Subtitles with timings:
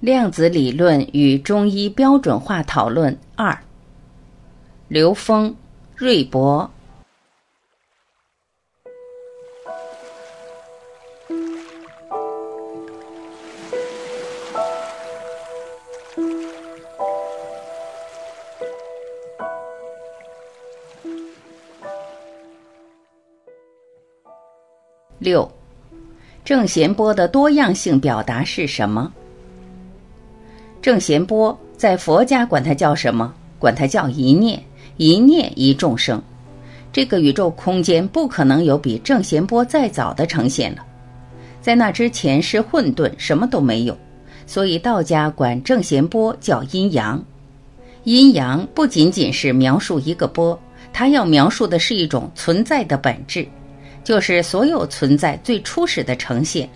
[0.00, 3.58] 量子理论与中医标准化讨论二。
[4.86, 5.56] 刘峰、
[5.96, 6.70] 瑞博。
[25.18, 25.50] 六，
[26.44, 29.12] 正弦波的多样性表达是什么？
[30.80, 33.34] 正弦波在佛家管它叫什么？
[33.58, 34.62] 管它叫一念，
[34.96, 36.22] 一念一众生。
[36.92, 40.84] 这个宇宙空间不可能有比正弦波再早的呈现了，
[41.60, 43.96] 在那之前是混沌，什么都没有。
[44.46, 47.22] 所以道家管正弦波叫阴阳。
[48.04, 50.58] 阴阳不仅仅是描述一个波，
[50.92, 53.46] 它要描述的是一种存在的本质。
[54.04, 56.66] 就是所有存在最初始的呈现，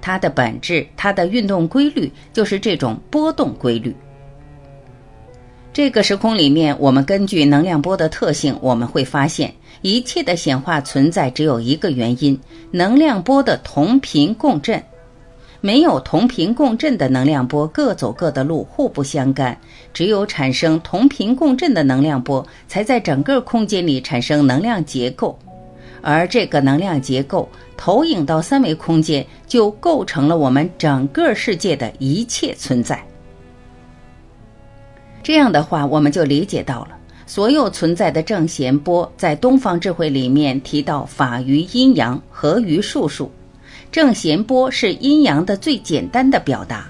[0.00, 3.94] 它的本质，它的运动规律就是这种波动规律。
[5.72, 12.38] 这个时空里面，我们根据能量波的特性，我们会发现一切的显化存在只有一个原因：
[12.72, 14.82] 能量波的同频共振。
[15.62, 19.56] 没有同频共振的能量波，各走各的路，互不相干。
[19.92, 25.38] 只有产生同频共振的能量波，才在整个空间里产生能量结构。
[26.02, 33.02] 而这个能量结构投影到三维空间，就构成了我们整个世界的一切存在。
[35.22, 43.30] 这样的话，我们就理解到了所有存在的正弦波，在东方智慧里面提到法于阴阳，合于术数。
[43.92, 46.88] 正弦波是阴阳的最简单的表达，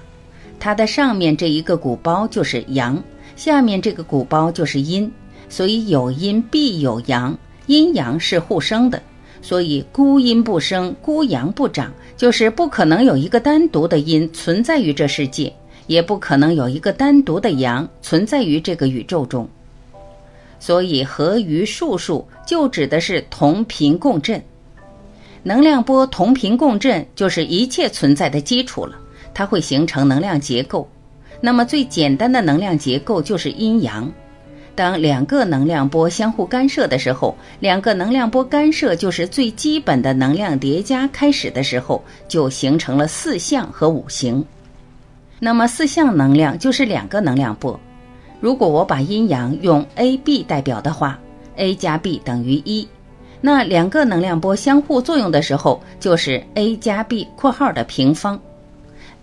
[0.59, 3.01] 它的上面这一个鼓包就是阳，
[3.35, 5.11] 下面这个鼓包就是阴，
[5.49, 7.37] 所以有阴必有阳。
[7.67, 9.01] 阴阳是互生的，
[9.41, 15.53] 所以孤阴不生，孤阳不长，就是不可能有一个单独的阴存在于这世界，
[15.87, 19.47] 也不可能有一个单独的阳存在于这个宇宙中。
[20.59, 24.39] 所以合于数数就指的是同频共振，
[25.41, 28.95] 能量波同频共振就是一切存在的基础了，
[29.33, 30.87] 它会形成能量结构。
[31.39, 34.11] 那么最简单的能量结构就是阴阳。
[34.81, 44.43] 当两个能量波相互干涉的时候，两个能量波干涉就是最基本的能量叠加开始的时候，就形成了四象和五行。
[45.37, 47.79] 那么四象能量就是两个能量波。
[48.39, 51.19] 如果我把阴阳用 A、B 代表的话
[51.57, 52.87] ，A 加 B 等于一，
[53.39, 58.41] 那两个能量波相互作用的时候，就是 A 加 B（ 括号的平方）。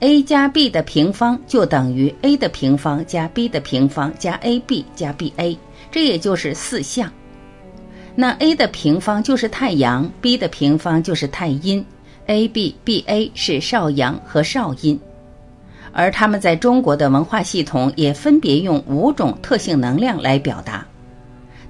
[0.01, 5.57] A 加 b 的平方就等于 a 的平方加 b 的平方加 ab 加 ba，
[5.91, 7.13] 这也就是四项。
[8.15, 11.85] 那 a 的平方就是太阳，b 的平方就是太阴
[12.29, 14.99] ，ab、ba 是少阳和少阴。
[15.91, 20.87] 而他们在中国的文化系统也分别用五种特性能量来表达：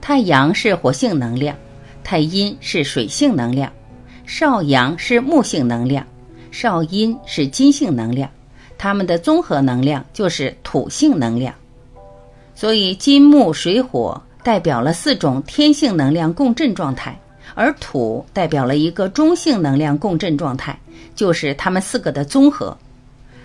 [0.02, 1.56] 太阳是火性能量，
[2.04, 3.72] 太阴是水性能量，
[4.26, 6.06] 少阳是木性能量。
[6.60, 8.28] 少阴是金性能量，
[8.76, 11.54] 它们的综合能量就是土性能量，
[12.52, 17.16] 所以金木水火代表了四种天性能量共振状态，
[17.54, 20.76] 而土代表了一个中性能量共振状态，
[21.14, 22.76] 就是它们四个的综合。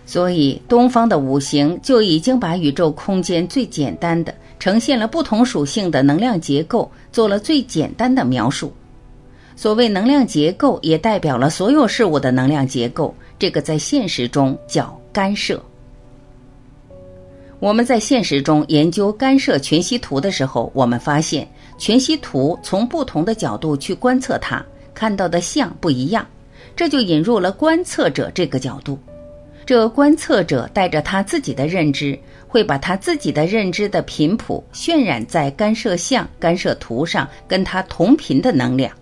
[0.07, 8.73] 所以东方的五行就已经把宇宙空间最简单的呈现了不同属性的能量结构，做了最简单的描述。
[9.56, 13.14] 所谓能量结构，也代表了所有事物的能量结构。
[13.38, 15.62] 这个在现实中叫干涉。
[17.59, 21.47] 我们在现实中研究干涉全息图的时候，我们发现
[21.78, 26.28] 全息图从不同的角度去观测它，看到的像不一样。
[26.75, 28.97] 这就引入了观测者这个角度。
[29.66, 38.94] 这观测者带着他自己的认知，会把他自己的认知的频谱渲染在干涉像、干涉图上，跟他同频的能量。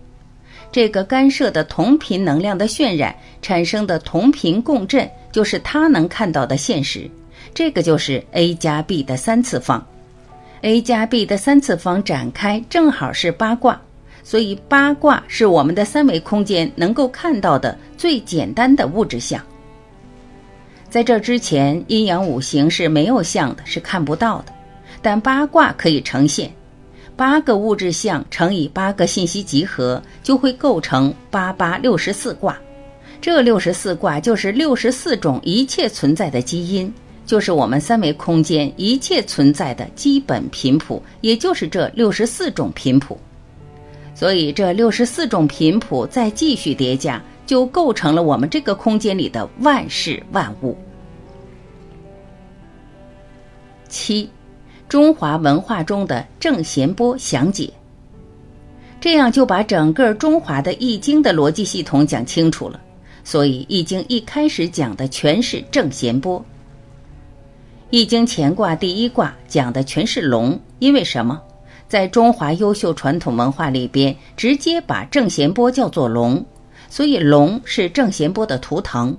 [0.71, 7.09] 这个干涉的同频能量的渲染产生的同频共振，就是他能看到的现实。
[7.53, 9.85] 这个就是 a 加 b 的三次方。
[10.61, 13.81] a 加 b 的三次方展开正好是八卦，
[14.23, 19.43] 所以八卦是我们的三维空间能够看到的最简单的物质相。
[20.89, 24.53] 在这之前，阴阳五行是没有相的，是看不到的，
[25.01, 26.49] 但八卦可以呈现。
[27.21, 32.57] 八个物质相乘以八个信息集合，就会构成八八六十四卦。
[33.21, 36.91] 这六十四卦就是六十四种一切存在的基因，
[37.23, 43.15] 就是我们三维空间一切存在的基本频谱，也就是这六十四种频谱。
[44.15, 50.75] 所以这六十四种频谱再继续叠加，就构成了我们这个空间里的万事万物。
[53.87, 54.27] 七，
[54.91, 57.71] 中华文化中的正弦波详解。
[58.99, 62.77] 这样就把整个中华的易经的逻辑系统讲清楚了。
[63.23, 66.43] 所以易经一开始讲的全是正弦波。
[67.89, 71.41] 易经乾卦第一卦讲的全是龙，因为什么？
[71.87, 76.45] 在中华优秀传统文化里边，直接把正弦波叫做龙，
[76.89, 79.17] 所以龙是正弦波的图腾。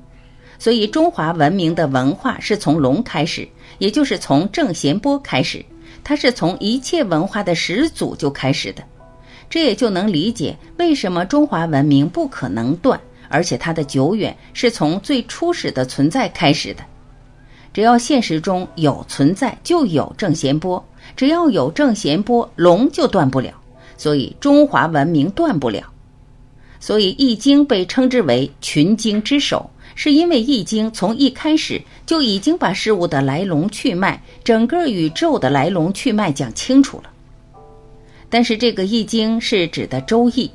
[0.59, 3.49] 所以中华文明的文化是从龙开始，
[3.83, 5.61] 也就是从正弦波开始，
[6.05, 8.85] 它是从一切文化的始祖就开始的。
[9.51, 16.85] 这也就能理解为什么中华文明不可能断，而且它的久远是从最初始的存在开始的。
[17.73, 20.83] 只要现实中有存在，就有正弦波。
[21.17, 23.53] 只要有正弦波，龙就断不了，
[23.97, 25.83] 所以中华文明断不了。
[26.79, 37.11] 所以《易经》被称之为群经之首，是因为《易经》从一开始就已经把事物的来龙去脉、整个宇宙的来龙去脉讲清楚了。
[38.29, 40.47] 但是这个《易经》是指的《周易》，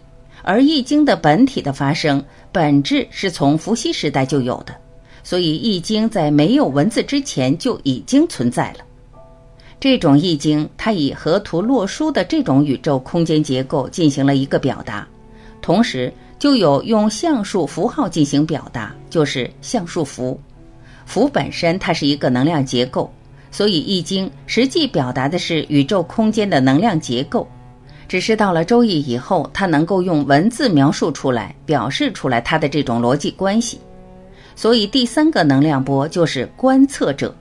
[0.41, 4.75] 而《易经》的本体的发生本质是从伏羲时代就有的，
[5.23, 8.79] 所以《易经》在没有文字之前就已经存在了。
[9.79, 15.07] 这种易经，它以河图洛书的这种宇宙空间结构进行了一个表达，
[15.61, 20.39] 同时就有用象数符号进行表达，就是象数符。
[21.05, 23.11] 符本身它是一个能量结构，
[23.49, 27.47] 所以易经实际表达的是宇宙空间的能量结构。
[28.07, 33.79] 只是到了周易以后，它能够用文字描述出来，表示出来它的这种逻辑关系。
[34.55, 37.35] 所以第三个能量波就是观测者。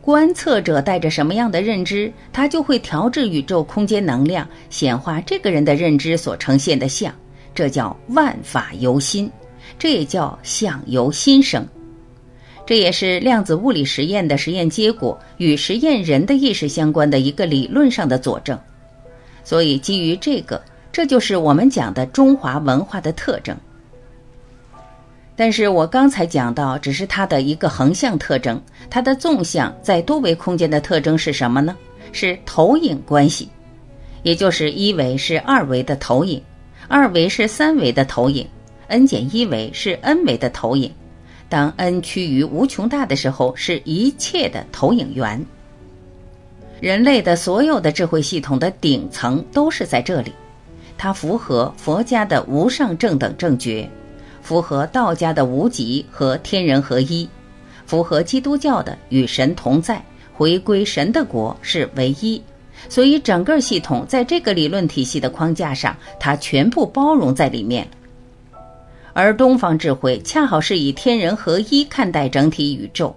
[0.00, 7.12] 观测者带着什么样的认知，他就会调制宇宙空间能量，显化这个人的认知所呈现的像。
[7.54, 9.30] 这叫万法由心，
[9.78, 11.66] 这也叫相由心生。
[12.66, 18.58] 这也是量子物理实验的实验结果与实验人的意识相关的一个理论上的佐证。
[19.44, 20.60] 所以基于这个，
[20.90, 23.54] 这就是我们讲的中华文化的特征。
[25.36, 31.76] 但是我刚才讲到，只是它的一个横向特征，它的纵向在多维空间的特征是什么呢？
[32.12, 33.48] 是投影关系，
[34.22, 36.40] 也就是一维是二维的投影，
[36.96, 38.46] 二维是三维的投影
[38.86, 40.88] ，n 减一维是 n 维的投影。
[41.48, 45.44] 当 n 趋于无穷大的时候，是一切的投影源。
[46.80, 50.32] 人类的所有的智慧系统的顶层都是在这里，
[50.96, 53.90] 它符合佛家的无上正等正觉。
[54.40, 57.28] 符合道家的无极和天人合一，
[57.86, 60.00] 符合基督教的与神同在，
[60.32, 62.40] 回归神的国是唯一。
[62.88, 67.86] 所以整个系统在这个理论体系的框架上，它全部包容在里面
[69.12, 73.14] 而东方智慧恰好是以天人合一看待整体宇宙。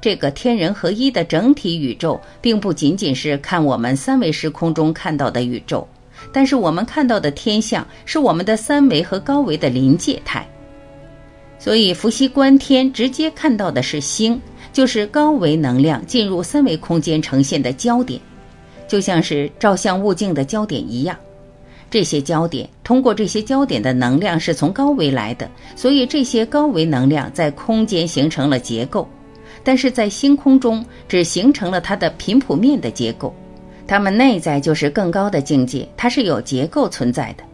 [0.00, 5.86] 这个天人合一的整体宇宙，并不仅仅是看我们三维时空中看到的宇宙，
[6.32, 10.46] 但是我们看到的天象是我们的三维和高维的临界态。
[11.58, 14.40] 所以，伏羲观天直接看到的是星，
[14.72, 18.20] 就是高维能量进入三维空间呈现的焦点，
[18.88, 21.16] 就像是照相物镜的焦点一样。
[21.90, 29.08] 这些焦点通过这些焦点的能量是从高维来的，所以这些高维能量在空间形成了结构，
[29.62, 33.34] 但是在星空中只形成了它的频谱面的结构，
[33.86, 37.44] 它们内在就是更高的境界，它是有结构存在的。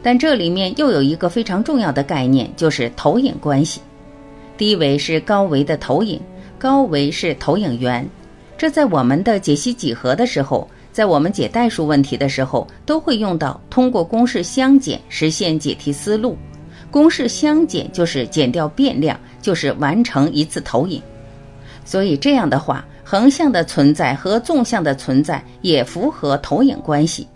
[0.00, 3.80] 但这里面又有一个非常重要的概念，就是投影关系。
[4.56, 6.20] 低维是高维的投影，
[6.56, 8.08] 高维是投影源。
[8.58, 16.36] 这在我们的解析几何的时候，在我们解代数问题的时候，都会用到通过公式相减实现解题思路。
[16.90, 21.00] 公式相减就是减掉变量，就是完成一次投影。
[21.84, 27.28] 所以这样的话，横向的存在和纵向的存在也符合投影关系。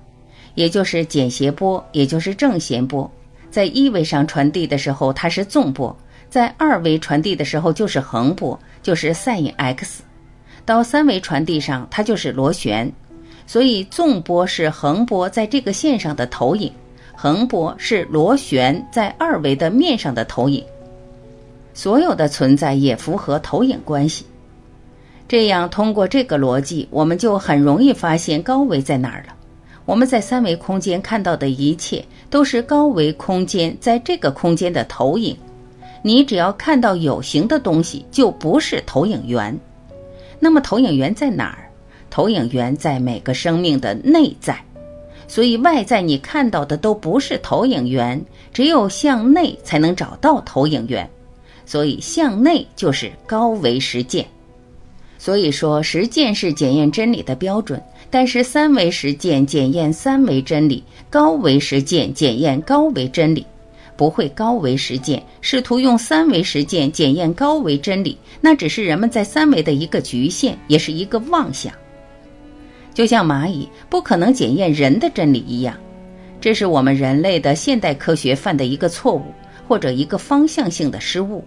[0.54, 3.08] 也就是简谐波，也就是正弦波，
[3.48, 5.96] 在一维上传递的时候它是纵波，
[6.28, 10.02] 在二维传递的时候就是横波，就是 sin x，
[10.64, 12.90] 到三维传递上它就是螺旋。
[13.46, 16.72] 所以纵波是横波在这个线上的投影，
[17.14, 20.64] 横波是螺旋在二维的面上的投影。
[21.74, 24.24] 所有的存在也符合投影关系。
[25.26, 29.34] 这样通过这个逻辑，我们就很容易发现高维在哪儿了。
[29.84, 35.36] 我们在三维空间看到的一切都是高维空间在这个空间的投影。
[36.02, 39.58] 你只要看到有形的东西，就不是投影源。
[40.44, 41.70] 那么投影源在哪儿？
[42.10, 44.60] 投影源在每个生命的内在。
[45.28, 48.20] 所以外在你看到的都不是投影源，
[48.52, 51.08] 只有向内才能找到投影源。
[51.64, 54.26] 所以向内就是高维实践。
[55.16, 57.80] 所以说，实践是检验真理的标准，
[58.10, 63.46] 但是三维实践检验三维真理，高维实践检验高维真理。
[63.96, 71.72] 不会高维实践，试图用三维实践检验高维真理，那只是人们在三维的一个局限，也是一个妄想。
[72.94, 75.74] 就像蚂蚁不可能检验人的真理一样，
[76.40, 79.24] 这是我们人类的现代科学犯的一个错误，
[79.66, 81.44] 或者一个方向性的失误。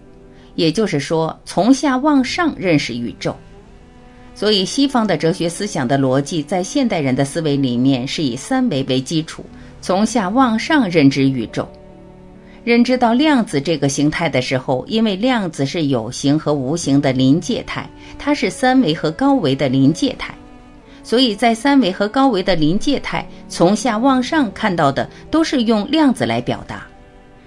[0.56, 3.36] 也就是说，从下往上认识宇宙。
[4.34, 9.46] 所以，西方的哲学思想的逻辑在现代人的思维里面是以三维为基础，
[9.82, 11.68] 从下往上认知宇宙。
[12.66, 20.34] 认知到量子这个形态的时候，因为量子是有形和无形的临界态，它是三维和高维的临界态，
[21.04, 26.84] 所以在三维和高维的临界态，从下往上看到的都是用量子来表达。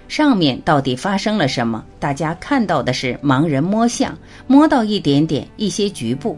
[0.07, 1.83] 上面到底发生了什么？
[1.99, 6.37] 大家看到的是盲人摸象，摸到一点点一些局部，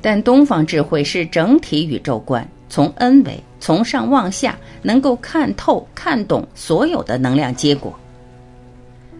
[0.00, 7.94] 但东方智慧是整体宇宙观，从 n 维从上往下，能够看透看懂所有的能量结果。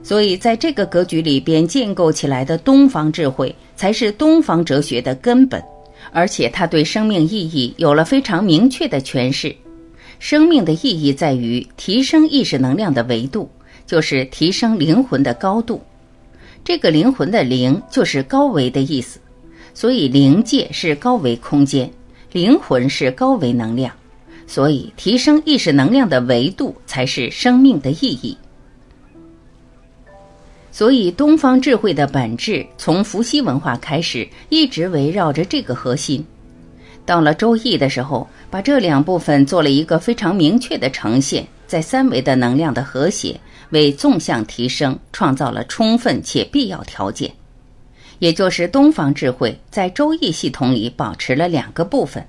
[0.04, 5.64] 所以，在这个格局里边建构起来的东方智慧，才是东方哲学的根本，
[6.12, 9.56] 而且它对生命意义有了非常明确的诠释。
[10.18, 13.48] 生命的意义在于提升意识能量的维度，
[13.86, 15.80] 就是提升灵魂的高度。
[16.62, 19.18] 这个灵魂的灵就是高维的意思，
[19.72, 21.90] 所以灵界是高维空间，
[22.30, 23.90] 灵魂是高维能量，
[24.46, 28.36] 所以提升意识能量的维度才是生命的意义。
[30.74, 36.26] 所以，东方智慧的本质从伏羲文化开始，一直围绕着这个核心。
[37.06, 43.40] 到了周易的时候，把这两部分做了一个非常明确的呈现，在三维的能量的和谐，
[43.70, 47.32] 为纵向提升创造了充分且必要条件。
[48.18, 52.26] 也就是东方智慧在周易系统里保持了两个部分：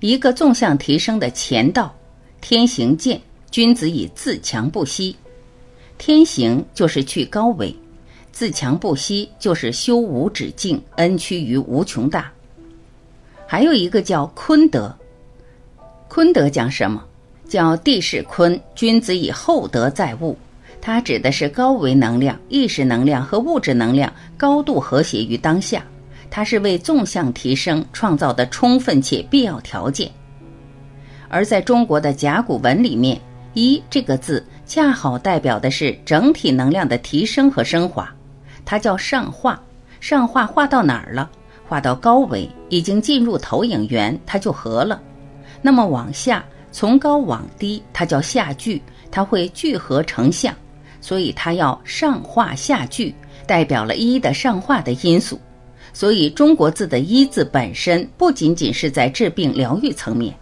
[0.00, 1.94] 一个纵向提升的前道，
[2.42, 3.18] 天行健，
[3.50, 5.16] 君子以自强不息。
[5.98, 7.74] 天行就是去高维，
[8.32, 12.32] 自强不息就是修无止境，恩趋于无穷大。
[13.46, 14.92] 还有一个叫坤德，
[16.08, 17.04] 坤德讲什么？
[17.48, 20.36] 叫地势坤，君子以厚德载物。
[20.80, 25.84] 它指的是高维能量、意识能量和物质能量高度和谐于当下。
[26.30, 30.10] 它是为纵向提升创造的充分且必要条件。
[31.28, 33.20] 而在中国的甲骨文里面
[33.54, 34.44] ，“一”这个字。
[34.74, 38.10] 恰好代表的是整体能量的提升和升华，
[38.64, 39.62] 它叫上化。
[40.00, 41.30] 上化化到哪儿了？
[41.68, 44.98] 化到高维，已经进入投影源，它就合了。
[45.60, 50.54] 那么往下，从高往低，它叫下聚，它会聚合成像，
[51.02, 53.14] 所以它要上化下聚，
[53.46, 55.38] 代表了一的上化的因素。
[55.92, 60.34] 所以中国字的一字本身不仅仅是在治病疗愈层面。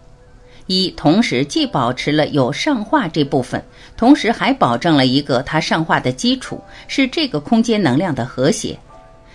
[0.67, 3.63] 一同时既保持了有上化这部分，
[3.97, 8.79] 同时还保证了一个它上化的基础，是这个空间能量的和谐。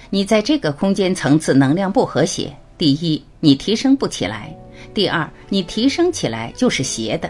[0.09, 4.55] 你在这个空间层次能量不和谐，第一你提升不起来，
[4.93, 7.29] 第二你提升起来就是邪的。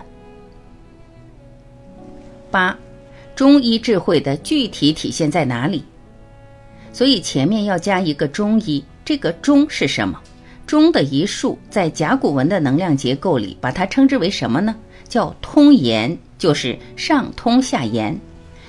[2.52, 2.78] 八，
[3.36, 5.84] 中医智慧的具体体现在哪里？
[6.94, 10.22] 所以前面要加一个中医，这个中是什么？
[10.65, 14.75] 中的一竖，在甲骨文的能量结构里，把它称之为什么呢？
[15.07, 18.19] 叫通言，就是上通下言。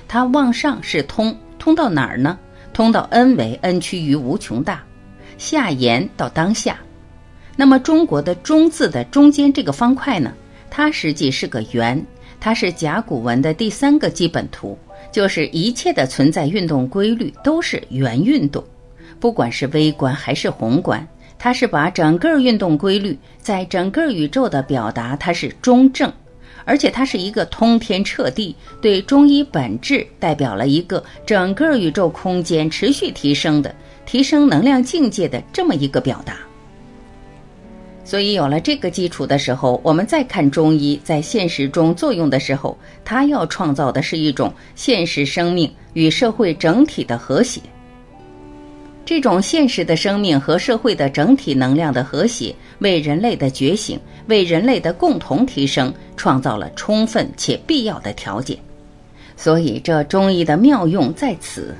[0.07, 2.37] 它往上是通，通到哪儿呢？
[2.73, 4.83] 通到 n 维，n 趋于无穷大。
[5.37, 6.77] 下言到当下。
[7.55, 10.31] 那么中国的中字的中间这个方块呢？
[10.69, 12.05] 它实际是个圆，
[12.39, 14.77] 它是甲骨文的第三个基本图，
[15.11, 18.63] 就是一切的存在运动规律都是圆运动，
[19.19, 21.05] 不管是微观还是宏观。
[21.39, 26.11] 它是把整个运动规律在整个宇宙的表达，它是中正，
[26.65, 33.73] 而且它是一个通天彻地，对中医本质代表了一个整个宇宙空间持续提升的、
[34.05, 36.37] 提升能量境界的这么一个表达。
[38.03, 47.59] 所以有了这个基础的时候，我们再看中医在现实中作用的时候，它要创造的是一种现实生命与社会整体的和谐。
[49.07, 53.97] 这种现实的生命和社会的整体能量的和谐，为人类的觉醒、
[54.27, 58.59] 为人类的共同提升创造了充分且必要的条件。
[59.37, 61.73] 所以，这中医的妙用在此。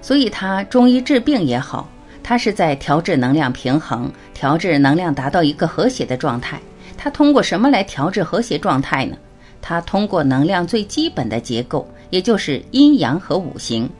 [0.00, 1.90] 所以，它中医治病也好，
[2.22, 6.60] 它是在调制能量平衡，调制能量达到一个和谐的状态。
[6.96, 9.16] 它通过什么来调制和谐状态呢？
[9.60, 13.90] 它通过能量最基本的结构，也就是阴阳和五行。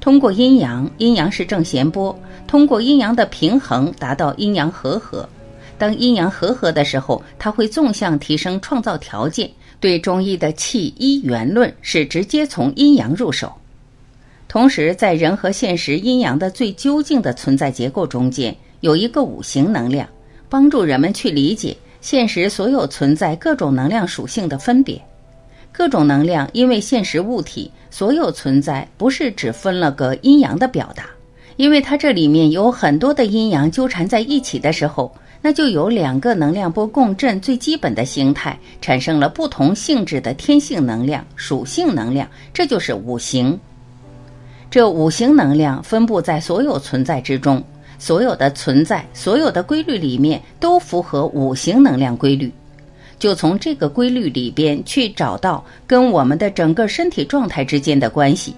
[0.00, 5.28] 通过阴阳，阴阳是正弦波，通过阴阳的平衡达到阴阳和合。
[5.78, 9.50] 当阴阳和合的时候，它会纵向提升创造条件。
[9.78, 13.52] 对中医的气一元论是直接从阴阳入手。
[14.48, 20.08] 同时，在人和现实阴阳的最究竟的存在结构中间，有一个五行能量，
[20.48, 24.98] 帮助人们去理解现实所有存在各种能量属性的分别。
[25.76, 31.04] 各种能量因为现实物体所有存在，不是只分了个阴阳的表达，
[31.56, 43.58] 因为它这里面有很多的阴阳纠缠在一起的时候，那就有两个能量波共振最基本的形态，产生了不同性质的天性能量、属性能量，这就是五行。
[44.70, 47.62] 这五行能量分布在所有存在之中，
[47.98, 52.50] 所有的存在、所有的规律里面都符合五行能量规律。
[53.18, 58.54] 就从这个规律里边去找到跟我们的整个身体状态之间的关系。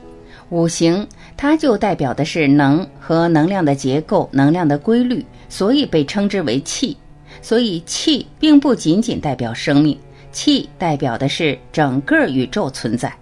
[0.50, 6.96] 五行它就代表的是能和能量的结构、能量的规律，所以被称之为气。
[7.40, 9.96] 所以气并不仅仅代表生命，
[10.32, 13.14] 气代表的是整个宇宙存在。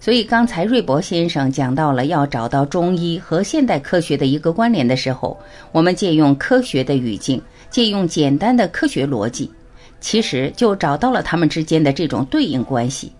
[0.00, 5.36] 所以刚才瑞博先生讲到了要找到中医和现代科学的一个关联的时候，
[5.72, 9.50] 我们借用科学的语境，借用简单的科学逻辑。
[10.00, 13.12] 其实就找到了它们之间的这种对应关系，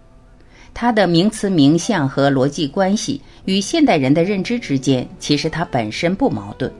[0.72, 6.72] 它的名词名相和逻辑关系与现代人的认知之间，其实它本身不矛盾。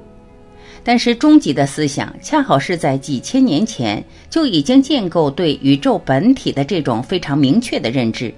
[0.85, 8.33] 但是终极的思想恰好是在几千年前就已经建构对宇宙本体的这种非常明确的认知，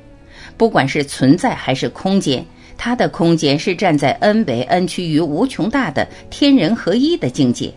[0.57, 2.45] 不管是存在还是空间，
[2.79, 7.73] 它的空间是站在 n 为 n 趋于无穷大的天人合一的境界。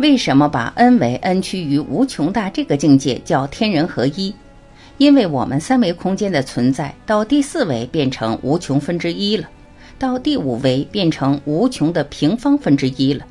[0.00, 4.34] 为什么把 n 为 n 趋于无穷大这个境界叫天人合一？
[4.96, 9.46] 因为我们三维空间的存在到第四维变成无穷分之一了，
[9.98, 13.26] 到第五维变成无穷的平方分之一了，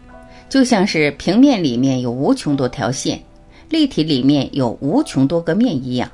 [0.48, 3.20] 就像是平面里面有无穷多条线，
[3.70, 6.08] 立体里面有无穷多个面一样。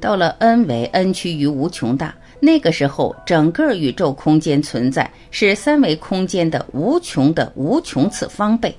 [0.00, 8.74] 到了 n 为 n 趋于无穷大，那个时候整个宇宙空间存在是三维空间的无穷的无穷次方倍。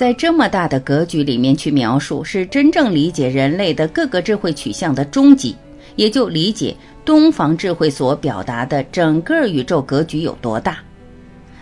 [0.00, 5.54] 在这么大的格局里面去描述，是真正理解人类的各个智慧取向的终极，
[5.94, 10.78] 也就理解东方智慧所表达的整个宇宙格局有多大。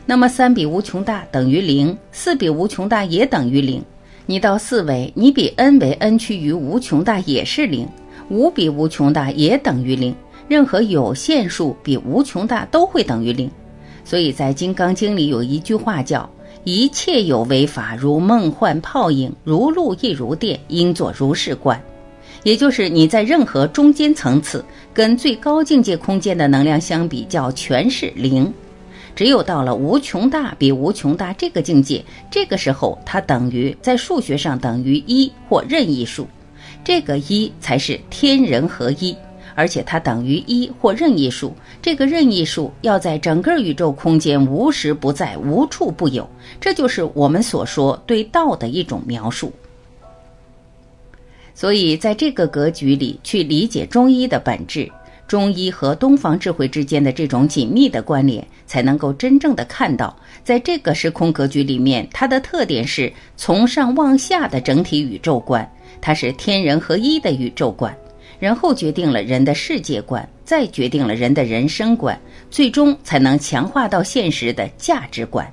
[0.06, 3.82] 那么三比无穷大等于零，四比无穷大也等于零。
[4.24, 7.88] 你到四维，你比 n 为 n 趋于无穷大也是零，
[8.30, 10.14] 五比无穷大也等于零。
[10.46, 13.50] 任何有限数比无穷大都会等于零。
[14.04, 16.30] 所以在《金刚经》里有一句话叫。
[16.64, 21.80] 一切有为法，如梦幻泡影，如露亦如电，应作如是观。
[22.42, 28.52] 也就是你在任何中间层次跟最高境界空间的能量相比较，全是零。
[29.16, 36.28] 只有到了无穷大比无穷大这个境界，这个时候它等于在数学上等于一或任意数，
[36.84, 39.16] 这个一才是天人合一。
[39.58, 46.24] 而且它等于一或任意数，这个任意数要在整个宇宙空间无时不在、无处不有，
[46.60, 49.52] 这就是我们所说对道的一种描述。
[51.56, 54.88] 所以，在这个格局里去理解中医的本质，
[55.26, 65.68] 中医和东方智慧之间的这种紧密的关联，才能够真正的看到，在这个时空格局里面，它的特点是从上往下的整体宇宙观，
[66.00, 67.92] 它是天人合一的宇宙观。
[68.38, 72.18] 然后决定了人的世界观，再决定了人的人生观，
[72.50, 75.48] 最终才能强化到现实的价值观。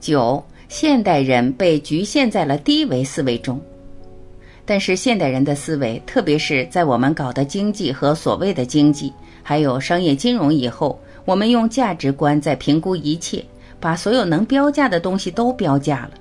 [0.00, 3.60] 九，现代人被局限在了低维思维中，
[4.64, 13.44] 但是现代人的思维，特别是在我们搞的经济和所谓的经济，还有商业金融以后，我们用价值观在评估一切，
[13.80, 16.12] 把所有能标价的东西都标价了，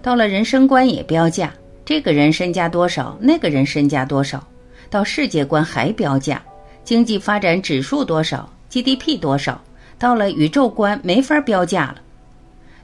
[0.00, 1.52] 到了人生观也标价。
[1.84, 3.16] 这个人身家多少？
[3.20, 4.46] 那个人身家多少？
[4.88, 6.42] 到世界观还标价，
[6.82, 9.60] 经济发展指数多少？GDP 多少？
[9.98, 11.96] 到了宇宙观没法标价了。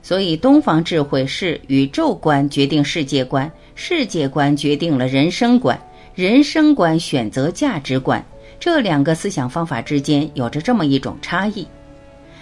[0.03, 5.79] 所以东方智慧是宇宙观决定世界观，世界观决定了人生观，
[6.15, 8.23] 人生观选择价值观。
[8.59, 11.67] 这两个思想方法之间有着这么一种差异。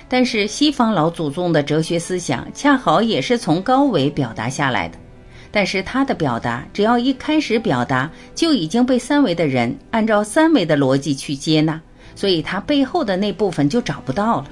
[0.08, 4.98] 但是西方老祖宗的哲学思想恰好也是从高维表达下来的。
[5.52, 11.80] 但是他的表达，只要一开始表达，就已经被三维的人按照三维的逻辑去接纳，
[12.16, 14.48] 所以他背后的那部分就找不到了。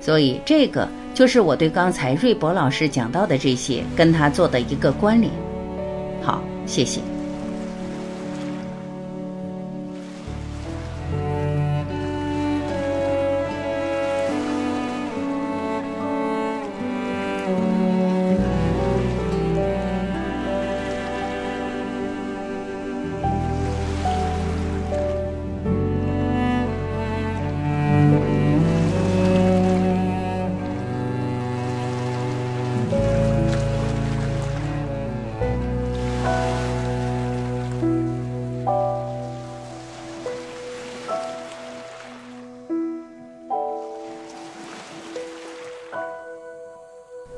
[0.00, 5.32] 所以这个就是我对刚才瑞博老师讲到的这些跟他做的一个关联。
[6.22, 7.00] 好，谢谢。《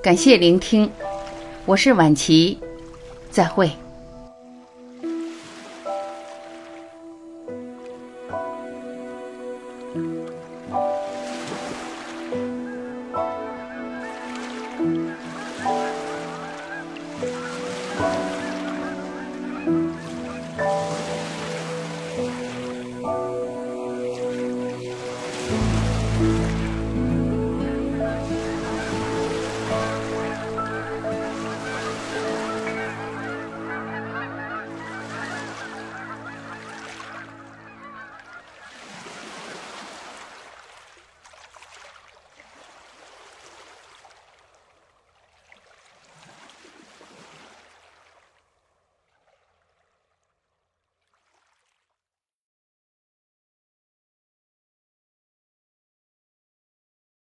[0.06, 0.88] 感谢聆听。
[1.64, 2.56] 我是婉琪
[3.28, 3.68] 再会。